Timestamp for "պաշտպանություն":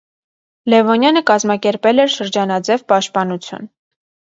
2.93-3.75